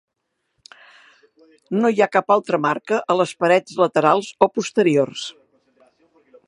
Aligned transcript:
No 1.83 1.91
hi 1.91 2.01
ha 2.05 2.09
cap 2.17 2.33
altra 2.37 2.61
marca 2.65 3.01
a 3.15 3.19
les 3.21 3.35
parets 3.45 3.77
laterals 3.83 4.35
o 4.47 4.51
posteriors. 4.59 5.29